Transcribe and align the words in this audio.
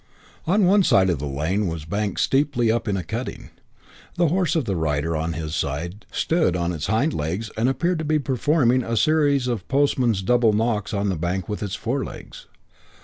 On 0.47 0.65
one 0.65 0.81
side 0.81 1.09
the 1.09 1.27
lane 1.27 1.67
was 1.67 1.85
banked 1.85 2.19
steeply 2.21 2.71
up 2.71 2.87
in 2.87 2.97
a 2.97 3.03
cutting. 3.03 3.51
The 4.15 4.29
horse 4.29 4.55
of 4.55 4.65
the 4.65 4.75
rider 4.75 5.15
on 5.15 5.33
this 5.33 5.53
side 5.53 6.07
stood 6.11 6.55
on 6.55 6.71
its 6.73 6.87
hind 6.87 7.13
legs 7.13 7.51
and 7.55 7.69
appeared 7.69 7.99
to 7.99 8.05
be 8.05 8.17
performing 8.17 8.81
a 8.83 8.97
series 8.97 9.45
of 9.47 9.67
postman's 9.67 10.23
double 10.23 10.53
knocks 10.53 10.91
on 10.91 11.09
the 11.09 11.15
bank 11.15 11.47
with 11.47 11.61
its 11.61 11.75
forelegs. 11.75 12.47